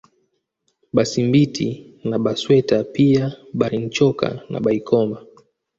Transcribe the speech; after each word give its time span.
Basimbiti 0.93 1.93
na 2.03 2.17
Basweta 2.19 2.83
pia 2.83 3.35
Barenchoka 3.53 4.39
na 4.49 4.59
Baikoma 4.59 5.25